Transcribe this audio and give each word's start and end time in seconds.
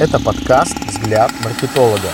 Это 0.00 0.18
подкаст 0.18 0.78
«Взгляд 0.86 1.30
маркетолога». 1.44 2.08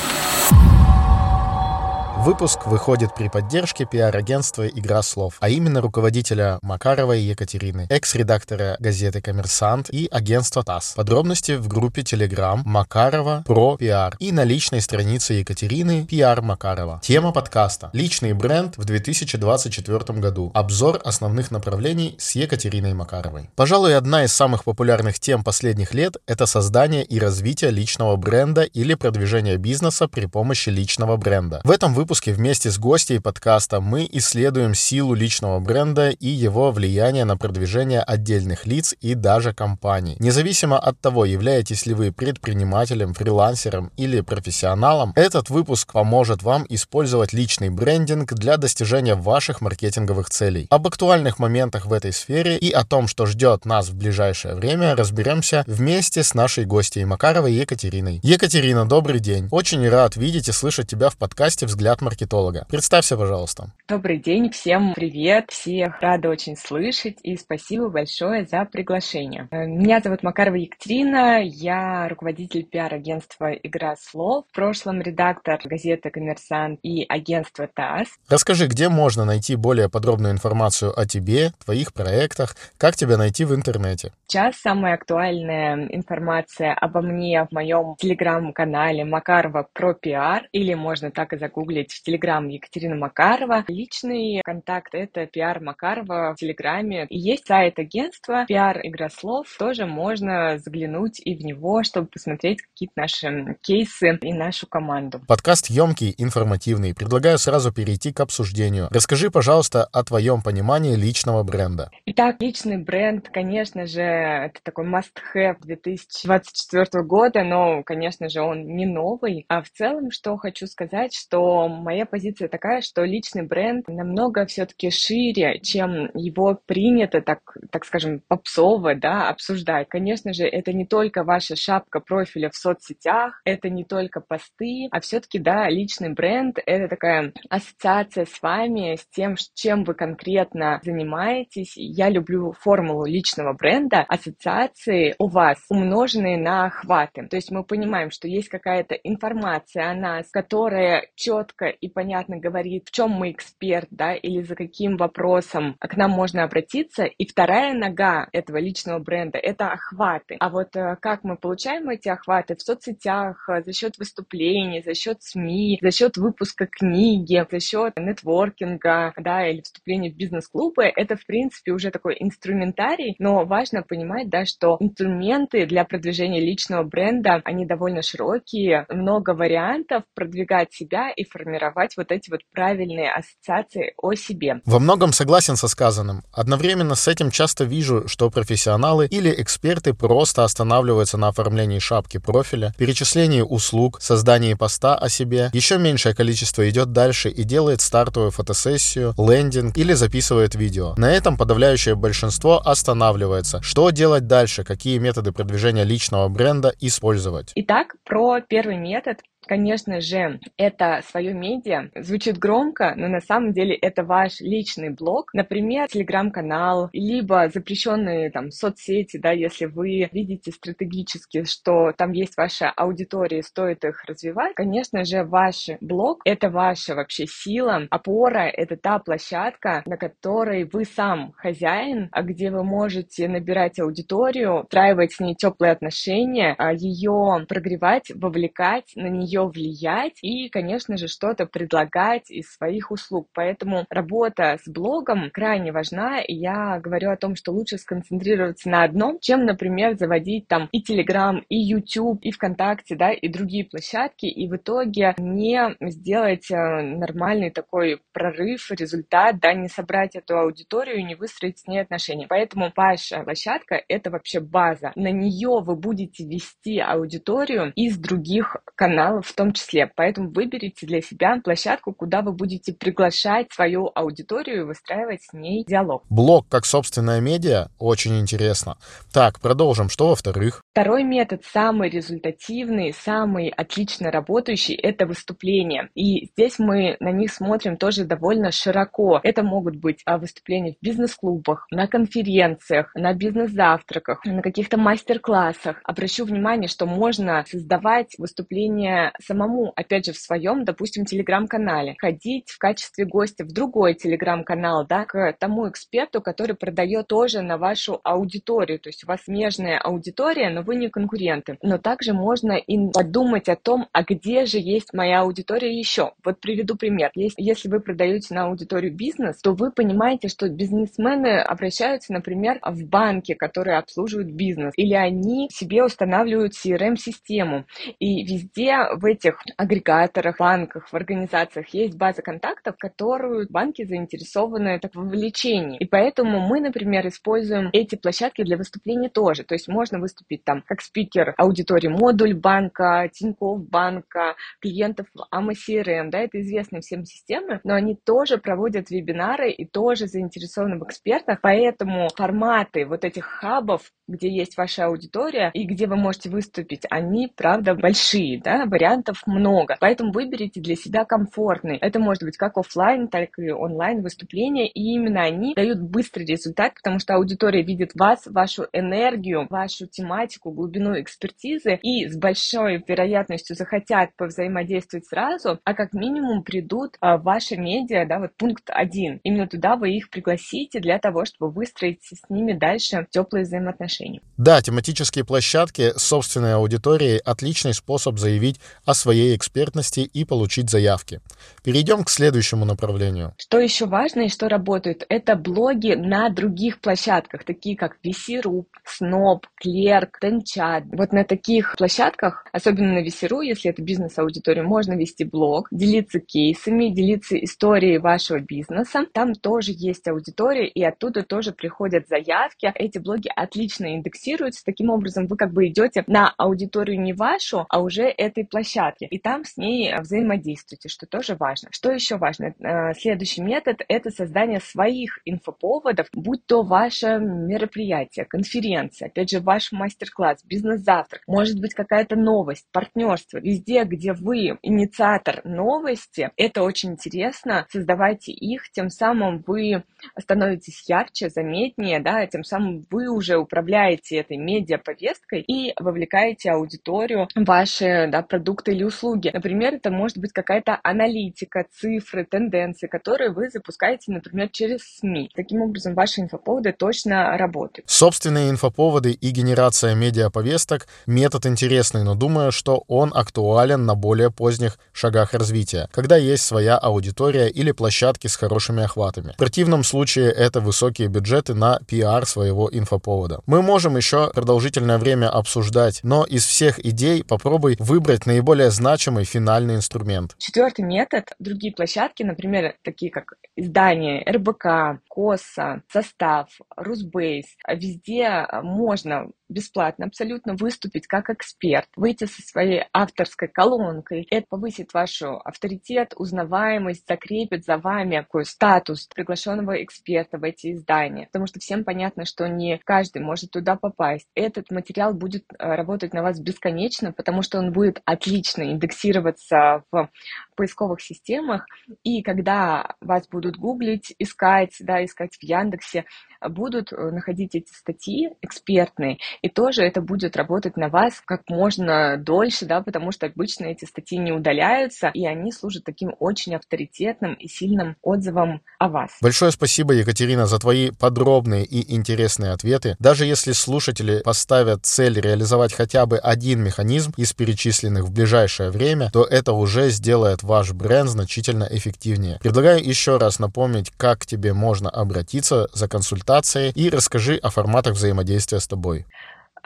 Выпуск 2.25 2.67
выходит 2.67 3.15
при 3.15 3.29
поддержке 3.29 3.85
пиар-агентства 3.85 4.67
«Игра 4.67 5.03
слов», 5.03 5.35
а 5.39 5.49
именно 5.49 5.81
руководителя 5.81 6.59
Макаровой 6.63 7.21
Екатерины, 7.21 7.87
экс-редактора 7.89 8.77
газеты 8.81 9.21
«Коммерсант» 9.21 9.91
и 9.91 10.09
агентства 10.11 10.65
ТАСС. 10.65 10.95
Подробности 10.97 11.53
в 11.53 11.69
группе 11.69 12.01
Telegram 12.03 12.63
Макарова 12.65 13.45
про 13.47 13.77
пиар 13.77 14.17
и 14.19 14.33
на 14.33 14.43
личной 14.43 14.81
странице 14.81 15.35
Екатерины 15.35 16.05
«Пиар 16.05 16.43
Макарова». 16.43 17.01
Тема 17.05 17.31
подкаста 17.33 17.91
«Личный 17.93 18.33
бренд 18.33 18.77
в 18.77 18.85
2024 18.85 20.19
году. 20.19 20.51
Обзор 20.55 21.01
основных 21.05 21.53
направлений 21.53 22.17
с 22.19 22.35
Екатериной 22.35 22.95
Макаровой». 22.95 23.51
Пожалуй, 23.55 23.97
одна 23.97 24.25
из 24.25 24.33
самых 24.33 24.65
популярных 24.65 25.21
тем 25.21 25.45
последних 25.45 25.95
лет– 25.95 26.17
это 26.27 26.47
создание 26.47 27.05
и 27.05 27.21
развитие 27.21 27.71
личного 27.71 28.17
бренда 28.17 28.63
или 28.63 28.95
продвижение 28.95 29.59
бизнеса 29.59 30.09
при 30.09 30.27
помощи 30.27 30.71
личного 30.71 31.17
бренда. 31.17 31.61
В 31.63 31.71
этом 31.71 31.95
выпуске 31.95 32.16
выпуске 32.17 32.33
вместе 32.33 32.71
с 32.71 32.79
гостей 32.79 33.21
подкаста 33.21 33.83
мы 33.83 34.09
исследуем 34.11 34.75
силу 34.75 35.13
личного 35.13 35.61
бренда 35.61 36.09
и 36.09 36.29
его 36.29 36.71
влияние 36.71 37.27
на 37.27 37.37
продвижение 37.37 38.01
отдельных 38.01 38.65
лиц 38.65 38.95
и 39.03 39.15
даже 39.15 39.53
компаний. 39.53 40.17
Независимо 40.19 40.79
от 40.79 40.99
того, 40.99 41.27
являетесь 41.27 41.85
ли 41.85 41.93
вы 41.93 42.13
предпринимателем, 42.13 43.13
фрилансером 43.13 43.93
или 43.99 44.23
профессионалом, 44.23 45.13
этот 45.15 45.51
выпуск 45.51 45.93
поможет 45.93 46.43
вам 46.43 46.65
использовать 46.71 47.35
личный 47.35 47.69
брендинг 47.69 48.33
для 48.33 48.57
достижения 48.57 49.15
ваших 49.15 49.61
маркетинговых 49.61 50.31
целей. 50.31 50.69
Об 50.71 50.87
актуальных 50.87 51.39
моментах 51.39 51.85
в 51.85 51.93
этой 51.93 52.15
сфере 52.15 52.57
и 52.57 52.71
о 52.71 52.85
том, 52.85 53.09
что 53.09 53.27
ждет 53.27 53.67
нас 53.67 53.91
в 53.91 53.95
ближайшее 53.95 54.55
время, 54.55 54.97
разберемся 54.97 55.65
вместе 55.67 56.23
с 56.23 56.33
нашей 56.33 56.65
гостьей 56.65 57.05
Макаровой 57.05 57.53
Екатериной. 57.53 58.21
Екатерина, 58.23 58.89
добрый 58.89 59.21
день. 59.21 59.49
Очень 59.51 59.87
рад 59.87 60.17
видеть 60.17 60.49
и 60.49 60.53
слышать 60.53 60.89
тебя 60.89 61.11
в 61.11 61.19
подкасте 61.19 61.67
«Взгляд 61.67 61.96
маркетолога. 62.01 62.67
Представься, 62.69 63.17
пожалуйста. 63.17 63.73
Добрый 63.89 64.19
день, 64.19 64.51
всем 64.51 64.95
привет, 64.95 65.51
всех 65.51 66.01
рада 66.01 66.29
очень 66.29 66.57
слышать 66.57 67.19
и 67.23 67.37
спасибо 67.37 67.89
большое 67.89 68.45
за 68.45 68.65
приглашение. 68.65 69.49
Э, 69.51 69.67
меня 69.67 70.01
зовут 70.01 70.23
Макарова 70.23 70.57
Екатерина, 70.57 71.41
я 71.43 72.09
руководитель 72.09 72.65
пиар-агентства 72.65 73.53
«Игра 73.53 73.95
слов», 73.97 74.45
в 74.51 74.55
прошлом 74.55 75.01
редактор 75.01 75.61
газеты 75.65 76.11
«Коммерсант» 76.11 76.81
и 76.83 77.05
агентства 77.09 77.69
ТАСС. 77.73 78.09
Расскажи, 78.29 78.67
где 78.67 78.89
можно 78.89 79.25
найти 79.25 79.57
более 79.57 79.89
подробную 79.89 80.33
информацию 80.33 80.93
о 80.99 81.07
тебе, 81.07 81.53
твоих 81.65 81.93
проектах, 81.93 82.57
как 82.79 82.97
тебя 82.97 83.17
найти 83.17 83.45
в 83.45 83.55
интернете? 83.55 84.13
Сейчас 84.27 84.57
самая 84.57 84.95
актуальная 84.95 85.87
информация 85.91 86.75
обо 86.75 87.01
мне 87.03 87.47
в 87.49 87.55
моем 87.55 87.95
телеграм-канале 87.99 89.05
Макарова 89.05 89.69
про 89.73 89.95
пиар, 89.95 90.49
или 90.53 90.75
можно 90.75 91.11
так 91.11 91.33
и 91.33 91.39
загуглить 91.39 91.86
в 91.93 92.03
Телеграм 92.03 92.49
Екатерина 92.49 92.97
Макарова. 92.97 93.65
Личный 93.69 94.41
контакт— 94.45 94.91
это 94.95 95.27
пиар 95.27 95.61
Макарова 95.61 96.35
в 96.35 96.37
Телеграме. 96.37 97.07
И 97.09 97.19
есть 97.19 97.47
сайт 97.47 97.79
агентства 97.79 98.45
пиар 98.47 98.81
Игрослов. 98.83 99.47
Тоже 99.59 99.87
можно 99.87 100.59
заглянуть 100.59 101.21
и 101.25 101.35
в 101.35 101.45
него, 101.45 101.83
чтобы 101.83 102.09
посмотреть 102.09 102.63
какие-то 102.63 102.95
наши 102.97 103.57
кейсы 103.63 104.19
и 104.23 104.33
нашу 104.33 104.67
команду. 104.67 105.21
Подкаст 105.27 105.67
емкий, 105.69 106.15
информативный. 106.19 106.95
Предлагаю 106.95 107.39
сразу 107.39 107.73
перейти 107.73 108.13
к 108.13 108.21
обсуждению. 108.21 108.89
Расскажи, 108.91 109.31
пожалуйста, 109.31 109.85
о 109.85 110.05
твоем 110.05 110.43
понимании 110.43 110.95
личного 110.95 111.43
бренда. 111.43 111.91
Итак, 112.07 112.37
личный 112.41 112.79
бренд, 112.79 113.29
конечно 113.29 113.87
же, 113.87 114.03
это 114.03 114.61
такой 114.63 114.87
must-have 114.87 115.57
2024 115.61 117.05
года, 117.05 117.43
но, 117.45 117.83
конечно 117.83 118.29
же, 118.29 118.41
он 118.41 118.67
не 118.77 118.87
новый. 118.87 119.45
А 119.49 119.63
в 119.63 119.71
целом, 119.71 120.11
что 120.11 120.37
хочу 120.37 120.67
сказать, 120.67 121.15
что 121.15 121.69
моя 121.83 122.07
позиция 122.07 122.49
такая, 122.49 122.81
что 122.81 123.05
личный 123.05 123.43
бренд 123.43 123.89
намного 123.89 124.47
все-таки 124.47 124.91
шире, 124.91 125.61
чем 125.61 126.11
его 126.15 126.59
принято, 126.67 127.21
так, 127.21 127.41
так 127.71 127.85
скажем, 127.85 128.23
попсово, 128.29 128.95
да, 128.95 129.29
обсуждать. 129.29 129.89
Конечно 129.89 130.33
же, 130.33 130.45
это 130.45 130.73
не 130.73 130.87
только 130.87 131.25
ваша 131.25 131.57
шапка 131.57 132.01
профиля 132.01 132.51
в 132.51 132.57
соцсетях, 132.57 133.41
это 133.45 133.71
не 133.71 133.85
только 133.85 134.21
посты, 134.21 134.89
а 134.91 135.01
все-таки, 135.01 135.39
да, 135.39 135.69
личный 135.69 136.13
бренд— 136.13 136.59
это 136.67 136.89
такая 136.89 137.33
ассоциация 137.49 138.27
с 138.27 138.43
вами, 138.43 138.97
с 138.97 139.07
тем, 139.09 139.37
чем 139.55 139.85
вы 139.85 139.95
конкретно 139.95 140.81
занимаетесь. 140.83 141.75
Я 141.77 142.09
люблю 142.09 142.53
формулу 142.53 143.07
личного 143.07 143.53
бренда, 143.53 144.01
ассоциации 144.03 145.15
у 145.19 145.29
вас, 145.29 145.59
умноженные 145.69 146.39
на 146.39 146.67
охваты. 146.67 147.27
То 147.29 147.37
есть 147.37 147.51
мы 147.51 147.65
понимаем, 147.65 148.11
что 148.11 148.29
есть 148.29 148.49
какая-то 148.49 148.95
информация 148.95 149.91
о 149.91 149.95
нас, 149.95 150.31
которая 150.31 151.09
четко 151.15 151.66
и 151.69 151.89
понятно 151.89 152.37
говорит, 152.39 152.89
в 152.89 152.91
чем 152.91 153.11
мы 153.11 153.31
эксперт, 153.31 153.89
да, 153.91 154.15
или 154.15 154.43
за 154.43 154.55
каким 154.55 154.97
вопросом 154.97 155.77
к 155.81 155.97
нам 155.97 156.11
можно 156.11 156.45
обратиться. 156.45 157.05
И 157.05 157.27
вторая 157.27 157.75
нога 157.75 158.29
этого 158.33 158.59
личного 158.59 158.99
бренда— 158.99 159.39
это 159.43 159.71
охваты. 159.71 160.37
А 160.41 160.49
вот 160.49 160.77
э, 160.77 160.97
как 161.01 161.25
мы 161.25 161.37
получаем 161.37 161.89
эти 161.89 162.09
охваты 162.09 162.57
в 162.57 162.63
соцсетях, 162.63 163.49
э, 163.49 163.63
за 163.63 163.73
счет 163.73 163.99
выступлений, 163.99 164.83
за 164.83 164.95
счет 164.95 165.23
СМИ, 165.23 165.79
за 165.83 165.91
счет 165.91 166.17
выпуска 166.17 166.67
книги, 166.67 167.45
за 167.51 167.61
счет 167.61 167.95
нетворкинга, 167.97 169.15
да, 169.17 169.47
или 169.47 169.61
вступления 169.61 170.11
в 170.11 170.17
бизнес-клубы, 170.17 170.85
это, 170.85 171.17
в 171.17 171.27
принципе, 171.27 171.73
уже 171.73 171.91
такой 171.91 172.17
инструментарий, 172.19 173.17
но 173.19 173.45
важно 173.45 173.83
понимать, 173.83 174.29
да, 174.29 174.45
что 174.45 174.77
инструменты 174.81 175.67
для 175.67 175.85
продвижения 175.85 176.41
личного 176.41 176.83
бренда, 176.83 177.41
они 177.45 177.67
довольно 177.67 178.03
широкие, 178.03 178.87
много 178.89 179.31
вариантов 179.31 180.05
продвигать 180.15 180.73
себя 180.73 181.11
и 181.11 181.25
формировать 181.25 181.56
формировать 181.57 181.97
вот 181.97 182.11
эти 182.13 182.31
вот 182.31 182.41
правильные 182.53 183.13
ассоциации 183.13 183.95
о 183.97 184.15
себе. 184.15 184.61
Во 184.65 184.79
многом 184.79 185.13
согласен 185.13 185.57
со 185.57 185.69
сказанным. 185.69 186.23
Одновременно 186.33 186.95
с 186.95 187.09
этим 187.09 187.31
часто 187.31 187.65
вижу, 187.65 188.09
что 188.09 188.31
профессионалы 188.31 189.07
или 189.07 189.35
эксперты 189.37 189.95
просто 189.95 190.45
останавливаются 190.45 191.17
на 191.17 191.29
оформлении 191.29 191.79
шапки 191.79 192.19
профиля, 192.19 192.75
перечислении 192.79 193.41
услуг, 193.41 194.01
создании 194.01 194.55
поста 194.55 194.95
о 194.97 195.09
себе. 195.09 195.51
Еще 195.53 195.79
меньшее 195.79 196.15
количество 196.15 196.69
идет 196.69 196.93
дальше 196.93 197.29
и 197.29 197.45
делает 197.45 197.81
стартовую 197.81 198.31
фотосессию, 198.31 199.15
лендинг 199.19 199.77
или 199.77 199.95
записывает 199.95 200.55
видео. 200.55 200.95
На 200.97 201.13
этом 201.13 201.37
подавляющее 201.37 201.95
большинство 201.95 202.61
останавливается. 202.65 203.63
Что 203.63 203.91
делать 203.91 204.27
дальше? 204.27 204.65
Какие 204.65 204.99
методы 204.99 205.33
продвижения 205.33 205.85
личного 205.85 206.29
бренда 206.29 206.73
использовать? 206.81 207.53
Итак, 207.55 207.97
про 208.05 208.41
первый 208.41 208.77
метод 208.77 209.19
конечно 209.47 210.01
же, 210.01 210.41
это 210.57 211.01
свое 211.05 211.33
медиа. 211.33 211.91
Звучит 211.95 212.39
громко, 212.39 212.95
но 212.97 213.09
на 213.09 213.21
самом 213.21 213.53
деле 213.53 213.75
это 213.75 214.05
ваш 214.05 214.41
личный 214.41 214.91
блог. 214.91 215.33
Например, 215.33 215.89
телеграм-канал, 215.89 216.91
либо 216.93 217.49
запрещенные 217.49 218.31
там 218.31 218.51
соцсети, 218.51 219.17
да, 219.19 219.33
если 219.33 219.67
вы 219.67 220.09
видите 220.13 220.53
стратегически, 220.53 221.45
что 221.45 221.93
там 221.97 222.13
есть 222.13 222.37
ваша 222.37 222.71
аудитория, 222.71 223.43
стоит 223.43 223.85
их 223.85 224.05
развивать. 224.05 224.55
Конечно 224.55 225.05
же, 225.05 225.25
ваш 225.25 225.69
блог— 225.81 226.21
это 226.25 226.51
ваша 226.51 226.95
вообще 226.95 227.27
сила, 227.27 227.87
опора, 227.91 228.49
это 228.49 228.77
та 228.77 228.99
площадка, 228.99 229.83
на 229.87 229.97
которой 229.97 230.65
вы 230.65 230.85
сам 230.85 231.33
хозяин, 231.37 232.09
а 232.13 232.23
где 232.23 232.51
вы 232.51 232.65
можете 232.65 233.29
набирать 233.29 233.79
аудиторию, 233.79 234.63
устраивать 234.63 235.13
с 235.13 235.21
ней 235.21 235.35
теплые 235.35 235.73
отношения, 235.73 236.55
а 236.59 236.73
ее 236.73 237.45
прогревать, 237.49 238.11
вовлекать, 238.15 238.93
на 238.97 239.09
нее 239.09 239.36
нее 239.37 239.49
влиять 239.49 240.19
и, 240.23 240.49
конечно 240.49 240.97
же, 240.97 241.09
что-то 241.09 241.47
предлагать 241.47 242.31
из 242.31 242.53
своих 242.55 242.91
услуг. 242.91 243.29
Поэтому 243.35 243.87
работа 243.91 244.59
с 244.63 244.69
блогом 244.69 245.31
крайне 245.31 245.73
важна, 245.73 246.21
я 246.27 246.79
говорю 246.81 247.11
о 247.11 247.17
том, 247.17 247.37
что 247.37 247.53
лучше 247.53 247.79
сконцентрироваться 247.79 248.69
на 248.69 248.85
одном, 248.85 249.19
чем, 249.21 249.45
например, 249.45 249.97
заводить 249.97 250.49
там 250.49 250.69
и 250.73 250.83
Telegram, 250.83 251.43
и 251.49 251.57
YouTube, 251.57 252.21
и 252.23 252.31
ВКонтакте, 252.31 252.97
да, 252.97 253.13
и 253.13 253.29
другие 253.29 253.65
площадки, 253.65 254.27
и 254.27 254.49
в 254.49 254.57
итоге 254.57 255.15
не 255.19 255.77
сделать 255.81 256.51
э, 256.51 256.83
нормальный 256.83 257.51
такой 257.51 258.01
прорыв, 258.13 258.71
результат, 258.71 259.39
да, 259.41 259.53
не 259.53 259.69
собрать 259.69 260.17
эту 260.17 260.39
аудиторию, 260.39 261.05
не 261.05 261.15
выстроить 261.15 261.59
с 261.59 261.67
ней 261.67 261.81
отношения. 261.81 262.27
Поэтому 262.29 262.73
ваша 262.75 263.23
площадка— 263.23 263.83
это 263.89 264.11
вообще 264.11 264.41
база. 264.41 264.93
На 264.95 265.11
нее 265.11 265.61
вы 265.61 265.77
будете 265.77 266.25
вести 266.25 266.79
аудиторию 266.79 267.73
из 267.75 267.99
других 267.99 268.57
каналов 268.75 269.26
в 269.27 269.35
том 269.35 269.53
числе. 269.53 269.91
Поэтому 269.95 270.31
выберите 270.31 270.87
для 270.87 271.01
себя 271.01 271.41
площадку, 271.43 271.93
куда 271.93 272.23
вы 272.23 272.33
будете 272.33 272.73
приглашать 272.73 273.53
свою 273.53 273.91
аудиторию 273.95 274.61
и 274.61 274.65
выстраивать 274.65 275.23
с 275.23 275.33
ней 275.33 275.65
диалог. 275.67 276.05
Блог 276.09 276.49
как 276.49 276.65
собственная 276.65 277.21
медиа 277.21 277.69
очень 277.79 278.19
интересно. 278.21 278.79
Так, 279.13 279.41
продолжим. 279.41 279.89
Что 279.89 280.09
во-вторых? 280.09 280.63
Второй 280.73 281.05
метод, 281.05 281.43
самый 281.45 281.89
результативный, 281.89 282.93
самый 282.93 283.49
отлично 283.49 284.11
работающий, 284.11 284.75
это 284.75 285.07
выступления. 285.07 285.89
И 285.95 286.27
здесь 286.33 286.59
мы 286.59 286.97
на 287.01 287.11
них 287.11 287.33
смотрим 287.33 287.77
тоже 287.77 288.05
довольно 288.05 288.53
широко. 288.53 289.21
Это 289.23 289.43
могут 289.43 289.77
быть 289.77 290.03
а, 290.05 290.19
выступления 290.19 290.73
в 290.73 290.85
бизнес-клубах, 290.85 291.67
на 291.71 291.87
конференциях, 291.87 292.93
на 292.95 293.15
бизнес-завтраках, 293.15 294.25
на 294.25 294.43
каких-то 294.43 294.77
мастер-классах. 294.77 295.81
Обращу 295.85 296.25
внимание, 296.25 296.69
что 296.69 296.87
можно 296.87 297.45
создавать 297.49 298.15
выступления 298.19 299.13
самому, 299.21 299.73
опять 299.77 300.07
же, 300.07 300.13
в 300.13 300.19
своем, 300.19 300.65
допустим, 300.65 301.05
телеграм-канале. 301.05 301.95
Ходить 301.99 302.51
в 302.51 302.59
качестве 302.59 303.05
гостя 303.05 303.45
в 303.45 303.53
другой 303.53 303.95
телеграм-канал, 303.95 304.87
да, 304.87 305.05
к 305.05 305.33
тому 305.39 305.69
эксперту, 305.69 306.21
который 306.21 306.57
продает 306.57 307.07
тоже 307.09 307.43
на 307.43 307.59
вашу 307.59 308.01
аудиторию. 308.05 308.79
То 308.79 308.89
есть 308.89 309.05
у 309.05 309.07
вас 309.07 309.21
нежная 309.27 309.79
аудитория, 309.79 310.51
но 310.51 310.63
вы 310.63 310.77
не 310.77 310.89
конкуренты. 310.89 311.59
Но 311.63 311.79
также 311.79 312.13
можно 312.13 312.53
и 312.53 312.91
подумать 312.93 313.49
о 313.49 313.57
том, 313.57 313.89
а 313.93 314.03
где 314.03 314.47
же 314.47 314.59
есть 314.59 314.93
моя 314.93 315.21
аудитория 315.21 315.77
еще. 315.77 316.13
Вот 316.25 316.41
приведу 316.41 316.77
пример. 316.77 317.11
Если 317.15 317.69
вы 317.69 317.81
продаете 317.81 318.35
на 318.35 318.45
аудиторию 318.45 318.95
бизнес, 318.95 319.41
то 319.41 319.53
вы 319.53 319.71
понимаете, 319.71 320.29
что 320.29 320.49
бизнесмены 320.49 321.41
обращаются, 321.41 322.13
например, 322.13 322.59
в 322.63 322.85
банки, 322.85 323.35
которые 323.35 323.79
обслуживают 323.79 324.31
бизнес, 324.31 324.73
или 324.77 324.95
они 324.95 325.49
себе 325.51 325.85
устанавливают 325.85 326.53
CRM-систему. 326.55 327.65
И 327.99 328.25
везде 328.25 328.77
в 328.97 329.05
этих 329.05 329.41
агрегаторах, 329.57 330.39
банках, 330.39 330.89
в 330.89 330.95
организациях 330.95 331.69
есть 331.69 331.97
база 331.97 332.23
контактов, 332.23 332.77
которую 332.79 333.47
банки 333.51 333.85
заинтересованы 333.85 334.79
так, 334.81 334.95
в 334.95 334.99
вовлечении. 334.99 335.79
И 335.79 335.87
поэтому 335.87 336.41
мы, 336.41 336.61
например, 336.61 337.07
используем 337.07 337.71
эти 337.73 337.97
площадки 337.97 338.43
для 338.43 338.57
выступления 338.57 339.09
тоже. 339.09 339.45
То 339.45 339.55
есть 339.55 339.69
можно 339.69 339.99
выступить 339.99 340.45
там 340.45 340.63
как 340.67 340.81
спикер 340.81 341.35
аудитории 341.37 341.89
модуль 341.89 342.35
банка, 342.35 343.11
Тинькофф 343.13 343.69
банка, 343.69 344.35
клиентов 344.61 345.07
AMA 345.33 345.53
CRM, 345.53 346.11
да, 346.11 346.21
это 346.21 346.41
известные 346.41 346.81
всем 346.81 347.05
системы, 347.05 347.61
но 347.65 347.75
они 347.75 347.97
тоже 347.97 348.39
проводят 348.39 348.91
вебинары 348.91 349.51
и 349.51 349.67
тоже 349.67 350.07
заинтересованы 350.07 350.79
в 350.79 350.85
экспертах, 350.85 351.41
поэтому 351.43 352.09
форматы 352.15 352.87
вот 352.87 353.05
этих 353.05 353.25
хабов, 353.25 353.93
где 354.09 354.29
есть 354.29 354.57
ваша 354.57 354.87
аудитория 354.87 355.51
и 355.53 355.65
где 355.65 355.87
вы 355.87 355.97
можете 355.97 356.31
выступить, 356.31 356.87
они, 356.91 357.33
правда, 357.35 357.75
большие, 357.75 358.41
да, 358.41 358.67
вариантов 358.87 359.23
много, 359.27 359.77
поэтому 359.81 360.13
выберите 360.13 360.61
для 360.61 360.77
себя 360.77 361.05
комфортный. 361.05 361.79
Это 361.79 361.99
может 361.99 362.23
быть 362.23 362.37
как 362.37 362.57
офлайн, 362.57 363.09
так 363.09 363.39
и 363.39 363.51
онлайн 363.51 364.03
выступления, 364.03 364.69
и 364.69 364.95
именно 364.95 365.23
они 365.23 365.55
дают 365.55 365.81
быстрый 365.81 366.25
результат, 366.25 366.75
потому 366.75 366.99
что 366.99 367.15
аудитория 367.15 367.63
видит 367.63 367.93
вас, 367.95 368.27
вашу 368.27 368.67
энергию, 368.73 369.47
вашу 369.51 369.87
тематику, 369.87 370.53
глубину 370.53 371.01
экспертизы 371.01 371.79
и 371.83 372.09
с 372.09 372.17
большой 372.17 372.83
вероятностью 372.87 373.57
захотят 373.57 374.11
повзаимодействовать 374.17 375.07
сразу, 375.07 375.59
а 375.65 375.75
как 375.75 375.93
минимум 375.93 376.43
придут 376.43 376.97
а, 377.01 377.17
в 377.17 377.25
ваши 377.25 377.57
медиа, 377.57 378.07
да, 378.07 378.19
вот 378.19 378.37
пункт 378.37 378.65
один. 378.69 379.21
Именно 379.25 379.49
туда 379.49 379.77
вы 379.77 379.91
их 379.97 380.11
пригласите 380.11 380.81
для 380.81 380.99
того, 380.99 381.25
чтобы 381.25 381.51
выстроить 381.51 382.03
с 382.03 382.31
ними 382.31 382.53
дальше 382.53 383.07
теплые 383.11 383.45
взаимоотношения. 383.45 384.21
Да, 384.37 384.61
тематические 384.63 385.25
площадки 385.25 385.93
с 385.97 386.03
собственной 386.03 386.55
аудиторией– 386.55 387.19
отличный 387.25 387.75
способ 387.75 388.19
заявить 388.19 388.61
о 388.87 388.95
своей 388.95 389.37
экспертности 389.37 390.01
и 390.01 390.25
получить 390.25 390.71
заявки. 390.71 391.21
Перейдем 391.63 392.05
к 392.05 392.11
следующему 392.11 392.65
направлению. 392.65 393.35
Что 393.37 393.59
еще 393.59 393.87
важно 393.87 394.23
и 394.23 394.29
что 394.29 394.49
работает, 394.49 395.05
это 395.09 395.35
блоги 395.35 395.95
на 395.95 396.31
других 396.31 396.81
площадках, 396.81 397.45
такие 397.45 397.77
как 397.77 397.97
VC.ru, 398.05 398.65
Snob, 398.87 399.41
Clerk, 399.63 400.11
Tenchat. 400.23 400.85
Вот 400.93 401.13
на 401.13 401.25
таких 401.25 401.75
площадках, 401.77 402.47
особенно 402.53 402.95
на 402.95 403.05
VC.ru, 403.05 403.45
если 403.45 403.71
это 403.71 403.83
бизнес-аудитория, 403.83 404.63
можно 404.63 404.95
вести 404.95 405.25
блог, 405.25 405.69
делиться 405.73 406.21
кейсами, 406.21 406.89
делиться 406.89 407.37
историей 407.37 407.99
вашего 407.99 408.39
бизнеса. 408.39 409.07
Там 409.13 409.35
тоже 409.35 409.73
есть 409.75 410.07
аудитория, 410.07 410.69
и 410.69 410.83
оттуда 410.85 411.25
тоже 411.25 411.53
приходят 411.53 412.07
заявки. 412.09 412.71
Эти 412.75 412.99
блоги 412.99 413.29
отлично 413.35 413.95
индексируются. 413.95 414.65
Таким 414.65 414.91
образом, 414.91 415.27
вы 415.27 415.37
как 415.37 415.53
бы 415.53 415.67
идете 415.67 416.05
на 416.07 416.33
аудиторию 416.39 417.01
не 417.01 417.13
вашу, 417.13 417.67
а 417.69 417.81
уже 417.81 418.03
этой 418.05 418.45
площадки. 418.45 418.76
И 419.11 419.19
там 419.19 419.45
с 419.45 419.57
ней 419.57 419.95
взаимодействуете, 419.99 420.89
что 420.89 421.07
тоже 421.07 421.35
важно. 421.35 421.69
Что 421.73 421.91
еще 421.91 422.17
важно? 422.17 422.55
Э, 422.61 422.93
следующий 422.95 423.43
метод— 423.43 423.83
это 423.89 424.11
создание 424.11 424.61
своих 424.61 425.21
инфоповодов, 425.25 426.09
будь 426.13 426.45
то 426.47 426.63
ваше 426.63 427.19
мероприятие, 427.19 428.25
конференция, 428.25 429.07
опять 429.07 429.31
же, 429.31 429.41
ваш 429.41 429.73
мастер-класс, 429.73 430.45
бизнес-завтрак, 430.45 431.23
может 431.27 431.61
быть 431.61 431.75
какая-то 431.75 432.17
новость, 432.17 432.67
партнерство. 432.73 433.39
Везде, 433.39 433.85
где 433.85 434.13
вы 434.13 434.59
инициатор 434.63 435.41
новости, 435.45 436.31
это 436.37 436.63
очень 436.63 436.93
интересно, 436.93 437.67
создавайте 437.71 438.33
их, 438.33 438.71
тем 438.71 438.91
самым 438.91 439.43
вы 439.47 439.85
становитесь 440.19 440.89
ярче, 440.89 441.31
заметнее, 441.31 442.01
да, 442.01 442.27
тем 442.27 442.45
самым 442.45 442.87
вы 442.91 443.09
уже 443.09 443.37
управляете 443.37 444.17
этой 444.17 444.37
медиаповесткой 444.37 445.41
и 445.41 445.73
вовлекаете 445.79 446.51
аудиторию 446.51 447.29
в 447.35 447.45
ваши 447.45 448.09
да, 448.11 448.23
продукты 448.23 448.66
или 448.69 448.85
услуги. 448.85 449.31
Например, 449.33 449.75
это 449.75 449.91
может 449.91 450.19
быть 450.19 450.33
какая-то 450.33 450.79
аналитика, 450.83 451.67
цифры, 451.73 452.25
тенденции, 452.25 452.87
которые 452.87 453.31
вы 453.31 453.51
запускаете, 453.51 454.13
например, 454.13 454.49
через 454.51 454.81
СМИ. 454.99 455.31
Таким 455.35 455.63
образом, 455.63 455.95
ваши 455.95 456.21
инфоповоды 456.21 456.73
точно 456.73 457.37
работают. 457.37 457.89
Собственные 457.89 458.51
инфоповоды 458.51 459.13
и 459.13 459.31
генерация 459.31 459.95
медиаповесток— 459.95 460.87
метод 461.07 461.47
интересный, 461.47 462.05
но 462.05 462.15
думаю, 462.15 462.53
что 462.53 462.85
он 462.89 463.13
актуален 463.15 463.85
на 463.85 463.95
более 463.95 464.31
поздних 464.31 464.79
шагах 464.93 465.35
развития, 465.35 465.89
когда 465.93 466.17
есть 466.17 466.45
своя 466.45 466.79
аудитория 466.79 467.49
или 467.49 467.73
площадки 467.73 468.27
с 468.27 468.37
хорошими 468.37 468.83
охватами. 468.83 469.33
В 469.33 469.37
противном 469.37 469.85
случае 469.85 470.31
это 470.31 470.61
высокие 470.61 471.09
бюджеты 471.09 471.55
на 471.55 471.81
пиар 471.87 472.27
своего 472.27 472.69
инфоповода. 472.73 473.41
Мы 473.47 473.63
можем 473.63 473.97
еще 473.97 474.31
продолжительное 474.35 474.99
время 474.99 475.29
обсуждать, 475.29 476.01
но 476.03 476.25
из 476.25 476.45
всех 476.45 476.85
идей 476.85 477.23
попробуй 477.23 477.77
выбрать 477.79 478.27
наиболее 478.27 478.56
значимый 478.65 479.25
финальный 479.25 479.77
инструмент. 479.77 480.35
Четвертый 480.39 480.85
метод— 480.85 481.33
другие 481.39 481.73
площадки, 481.75 482.23
например, 482.23 482.77
такие 482.83 483.11
как 483.11 483.35
издание 483.57 484.25
РБК, 484.29 485.03
КОСа, 485.09 485.83
Состав, 485.91 486.49
Русбейс. 486.77 487.47
Везде 487.69 488.47
можно 488.63 489.31
бесплатно 489.49 490.07
абсолютно 490.07 490.55
выступить 490.55 491.07
как 491.07 491.31
эксперт, 491.31 491.89
выйти 491.97 492.25
со 492.25 492.43
своей 492.43 492.85
авторской 492.93 493.49
колонкой. 493.49 494.27
Это 494.31 494.47
повысит 494.49 494.93
ваш 494.93 495.23
авторитет, 495.23 496.15
узнаваемость, 496.17 497.07
закрепит 497.09 497.65
за 497.65 497.79
вами 497.79 498.17
такой 498.17 498.45
статус 498.45 499.09
приглашенного 499.15 499.83
эксперта 499.83 500.39
в 500.39 500.43
эти 500.43 500.73
издания. 500.73 501.27
Потому 501.27 501.47
что 501.47 501.61
всем 501.61 501.85
понятно, 501.85 502.25
что 502.25 502.49
не 502.49 502.79
каждый 502.85 503.23
может 503.23 503.51
туда 503.51 503.77
попасть. 503.77 504.27
Этот 504.35 504.71
материал 504.71 505.15
будет 505.15 505.45
э, 505.59 505.75
работать 505.75 506.13
на 506.13 506.23
вас 506.23 506.41
бесконечно, 506.41 507.13
потому 507.13 507.43
что 507.43 507.59
он 507.59 507.73
будет 507.73 508.03
отлично 508.05 508.36
индексироваться 508.73 509.85
в 509.91 510.11
поисковых 510.57 511.01
системах. 511.01 511.67
И 512.03 512.23
когда 512.23 512.97
вас 513.01 513.29
будут 513.29 513.57
гуглить, 513.57 514.15
искать, 514.19 514.75
да, 514.81 515.05
искать 515.05 515.37
в 515.37 515.43
Яндексе, 515.43 516.05
будут 516.49 516.93
э, 516.93 517.11
находить 517.11 517.55
эти 517.55 517.73
статьи 517.73 518.31
экспертные, 518.43 519.19
и 519.43 519.49
тоже 519.49 519.83
это 519.83 520.01
будет 520.01 520.37
работать 520.37 520.77
на 520.77 520.89
вас 520.89 521.23
как 521.25 521.43
можно 521.49 522.17
дольше, 522.17 522.67
да, 522.67 522.83
потому 522.83 523.13
что 523.13 523.27
обычно 523.27 523.67
эти 523.67 523.85
статьи 523.85 524.19
не 524.19 524.33
удаляются, 524.33 525.09
и 525.09 525.27
они 525.27 525.53
служат 525.53 525.85
таким 525.85 526.15
очень 526.19 526.55
авторитетным 526.55 527.35
и 527.35 527.49
сильным 527.49 527.97
отзывом 528.03 528.63
о 528.79 528.89
вас. 528.89 529.17
Большое 529.21 529.53
спасибо, 529.53 529.95
Екатерина, 529.95 530.47
за 530.47 530.59
твои 530.59 530.91
подробные 530.91 531.65
и 531.65 531.95
интересные 531.95 532.53
ответы. 532.53 532.97
Даже 532.99 533.27
если 533.27 533.53
слушатели 533.53 534.23
поставят 534.25 534.85
цель 534.85 535.21
реализовать 535.21 535.73
хотя 535.73 536.07
бы 536.07 536.19
один 536.19 536.63
механизм 536.63 537.13
из 537.17 537.33
перечисленных 537.33 538.05
в 538.05 538.13
ближайшее 538.13 538.71
время, 538.71 539.11
то 539.13 539.25
это 539.25 539.53
уже 539.53 539.91
сделает 539.91 540.43
ваш 540.47 540.73
бренд 540.73 541.11
значительно 541.11 541.69
эффективнее. 541.71 542.39
Предлагаю 542.41 542.83
еще 542.83 543.19
раз 543.19 543.39
напомнить, 543.39 543.93
как 543.97 544.21
к 544.21 544.27
тебе 544.27 544.55
можно 544.55 544.89
обратиться 544.89 545.69
за 545.75 545.89
консультацией 545.89 546.71
и 546.71 546.89
расскажи 546.89 547.37
о 547.37 547.51
форматах 547.51 547.95
взаимодействия 547.95 548.61
с 548.61 548.67
тобой. 548.67 549.07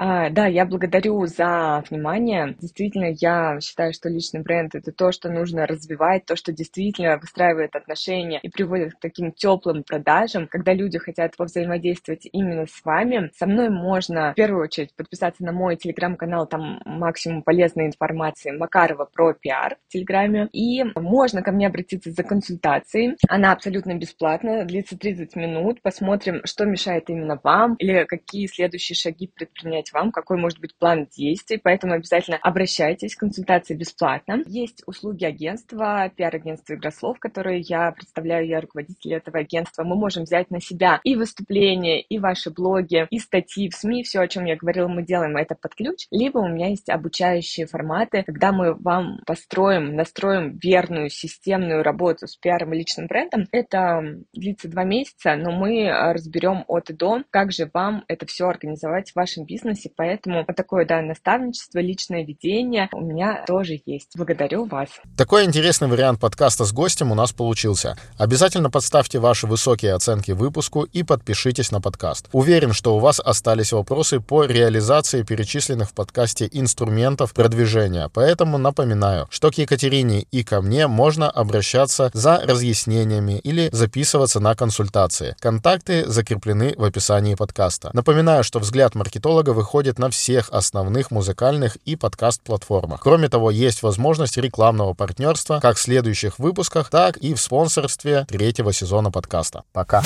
А, 0.02 0.30
да, 0.30 0.46
я 0.46 0.64
благодарю 0.64 1.26
за 1.26 1.84
внимание. 1.90 2.56
Действительно, 2.58 3.14
я 3.20 3.60
считаю, 3.60 3.92
что 3.92 4.08
личный 4.08 4.40
бренд— 4.40 4.74
это 4.74 4.92
то, 4.92 5.12
что 5.12 5.28
нужно 5.28 5.66
развивать, 5.66 6.24
то, 6.24 6.36
что 6.36 6.52
действительно 6.52 7.18
выстраивает 7.18 7.76
отношения 7.76 8.40
и 8.42 8.48
приводит 8.48 8.94
к 8.94 8.98
таким 8.98 9.30
теплым 9.30 9.84
продажам, 9.84 10.48
когда 10.48 10.72
люди 10.72 10.96
хотят 10.96 11.36
повзаимодействовать 11.36 12.26
именно 12.32 12.64
с 12.64 12.82
вами. 12.82 13.30
Со 13.36 13.44
мной 13.44 13.68
можно 13.68 14.32
в 14.32 14.36
первую 14.36 14.62
очередь 14.62 14.94
подписаться 14.96 15.44
на 15.44 15.52
мой 15.52 15.76
телеграм-канал, 15.76 16.46
там 16.46 16.80
максимум 16.86 17.42
полезной 17.42 17.84
информации 17.84 18.52
Макарова 18.52 19.04
про 19.04 19.34
пиар 19.34 19.76
в 19.86 19.92
телеграме. 19.92 20.48
И 20.52 20.82
можно 20.98 21.42
ко 21.42 21.52
мне 21.52 21.66
обратиться 21.66 22.10
за 22.10 22.22
консультацией. 22.22 23.18
Она 23.28 23.52
абсолютно 23.52 23.94
бесплатная, 23.94 24.64
длится 24.64 24.96
30 24.96 25.36
минут. 25.36 25.82
Посмотрим, 25.82 26.40
что 26.44 26.64
мешает 26.64 27.10
именно 27.10 27.38
вам 27.44 27.74
или 27.74 28.04
какие 28.04 28.46
следующие 28.46 28.96
шаги 28.96 29.26
предпринять 29.26 29.89
вам, 29.92 30.12
какой 30.12 30.36
может 30.36 30.60
быть 30.60 30.76
план 30.76 31.06
действий. 31.16 31.60
Поэтому 31.62 31.94
обязательно 31.94 32.36
обращайтесь, 32.36 33.16
консультация 33.16 33.76
бесплатна. 33.76 34.42
Есть 34.46 34.82
услуги 34.86 35.24
агентства, 35.24 36.10
пиар-агентства 36.14 36.74
Игрослов, 36.74 37.18
которые 37.18 37.60
я 37.60 37.92
представляю, 37.92 38.46
я 38.46 38.60
руководитель 38.60 39.14
этого 39.14 39.38
агентства. 39.38 39.84
Мы 39.84 39.96
можем 39.96 40.24
взять 40.24 40.50
на 40.50 40.60
себя 40.60 41.00
и 41.04 41.16
выступления, 41.16 42.00
и 42.00 42.18
ваши 42.18 42.50
блоги, 42.50 43.06
и 43.10 43.18
статьи 43.18 43.68
в 43.70 43.74
СМИ, 43.74 44.02
все, 44.04 44.20
о 44.20 44.28
чем 44.28 44.44
я 44.44 44.56
говорила, 44.56 44.88
мы 44.88 45.02
делаем 45.02 45.36
это 45.36 45.54
под 45.54 45.74
ключ. 45.74 46.06
Либо 46.10 46.38
у 46.38 46.48
меня 46.48 46.68
есть 46.68 46.88
обучающие 46.90 47.66
форматы, 47.66 48.22
когда 48.24 48.52
мы 48.52 48.74
вам 48.74 49.20
построим, 49.26 49.96
настроим 49.96 50.58
верную 50.62 51.08
системную 51.08 51.82
работу 51.82 52.26
с 52.26 52.36
пиаром 52.36 52.74
и 52.74 52.78
личным 52.78 53.06
брендом. 53.06 53.46
Это 53.52 54.02
длится 54.32 54.68
два 54.68 54.84
месяца, 54.84 55.36
но 55.36 55.50
мы 55.50 55.90
разберем 56.12 56.64
от 56.68 56.90
и 56.90 56.92
до, 56.92 57.22
как 57.30 57.52
же 57.52 57.70
вам 57.72 58.04
это 58.08 58.26
все 58.26 58.46
организовать 58.46 59.12
в 59.12 59.16
вашем 59.16 59.44
бизнесе. 59.44 59.79
Поэтому 59.96 60.44
такое, 60.44 60.86
да, 60.86 61.00
наставничество, 61.02 61.78
личное 61.78 62.24
ведение 62.24 62.88
у 62.92 63.00
меня 63.00 63.44
тоже 63.46 63.80
есть. 63.86 64.12
Благодарю 64.16 64.64
вас. 64.66 64.88
Такой 65.16 65.44
интересный 65.44 65.88
вариант 65.88 66.20
подкаста 66.20 66.64
с 66.64 66.72
гостем 66.72 67.12
у 67.12 67.14
нас 67.14 67.32
получился. 67.32 67.96
Обязательно 68.18 68.70
подставьте 68.70 69.18
ваши 69.18 69.46
высокие 69.46 69.94
оценки 69.94 70.32
выпуску 70.32 70.82
и 70.84 71.02
подпишитесь 71.02 71.70
на 71.70 71.80
подкаст. 71.80 72.28
Уверен, 72.32 72.72
что 72.72 72.96
у 72.96 72.98
вас 72.98 73.20
остались 73.20 73.72
вопросы 73.72 74.20
по 74.20 74.44
реализации 74.44 75.22
перечисленных 75.22 75.90
в 75.90 75.94
подкасте 75.94 76.48
инструментов 76.50 77.32
продвижения. 77.34 78.10
Поэтому 78.12 78.58
напоминаю, 78.58 79.26
что 79.30 79.50
к 79.50 79.58
Екатерине 79.58 80.22
и 80.30 80.44
ко 80.44 80.60
мне 80.60 80.86
можно 80.86 81.30
обращаться 81.30 82.10
за 82.12 82.40
разъяснениями 82.44 83.38
или 83.38 83.68
записываться 83.72 84.40
на 84.40 84.54
консультации. 84.54 85.36
Контакты 85.40 86.06
закреплены 86.06 86.74
в 86.76 86.84
описании 86.84 87.34
подкаста. 87.34 87.90
Напоминаю, 87.92 88.44
что 88.44 88.58
взгляд 88.58 88.94
маркетолога 88.94 89.52
выходит 89.70 90.00
на 90.00 90.10
всех 90.10 90.50
основных 90.50 91.12
музыкальных 91.12 91.76
и 91.84 91.94
подкаст-платформах. 91.94 93.00
Кроме 93.00 93.28
того, 93.28 93.52
есть 93.52 93.84
возможность 93.84 94.36
рекламного 94.36 94.94
партнерства 94.94 95.60
как 95.62 95.76
в 95.76 95.80
следующих 95.80 96.40
выпусках, 96.40 96.90
так 96.90 97.18
и 97.18 97.34
в 97.34 97.40
спонсорстве 97.40 98.26
третьего 98.28 98.72
сезона 98.72 99.12
подкаста. 99.12 99.62
Пока. 99.72 100.02